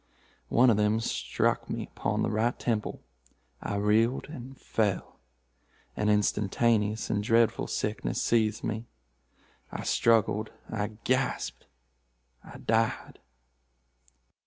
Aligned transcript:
One 0.49 0.71
of 0.71 0.77
them 0.77 0.99
struck 0.99 1.69
me 1.69 1.87
upon 1.95 2.23
the 2.23 2.31
right 2.31 2.57
temple. 2.57 3.03
I 3.61 3.75
reeled 3.75 4.27
and 4.29 4.59
fell. 4.59 5.19
An 5.95 6.09
instantaneous 6.09 7.11
and 7.11 7.21
dreadful 7.21 7.67
sickness 7.67 8.19
seized 8.19 8.63
me. 8.63 8.87
I 9.71 9.83
struggled—I 9.83 10.97
gasped—I 11.03 12.57
died." 12.65 13.19